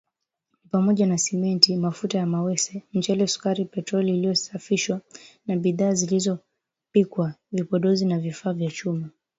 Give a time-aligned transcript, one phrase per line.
[0.63, 5.01] Ni pamoja na Simenti mafuta ya mawese mchele sukari petroli iliyosafishwa
[5.47, 9.09] na bidhaa zilizopikwa vipodozi na vifaa vya chuma